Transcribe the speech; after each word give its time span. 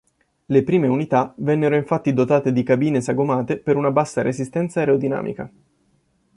Le 0.45 0.63
prime 0.63 0.87
unità 0.87 1.31
vennero 1.37 1.75
infatti 1.75 2.11
dotate 2.11 2.51
di 2.51 2.63
cabine 2.63 3.01
sagomate 3.01 3.59
per 3.59 3.75
una 3.75 3.91
bassa 3.91 4.23
resistenza 4.23 4.79
aerodinamica. 4.79 5.47